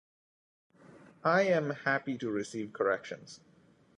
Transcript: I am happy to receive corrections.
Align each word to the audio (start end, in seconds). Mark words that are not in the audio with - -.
I 1.23 1.43
am 1.43 1.69
happy 1.69 2.17
to 2.17 2.31
receive 2.31 2.73
corrections. 2.73 3.39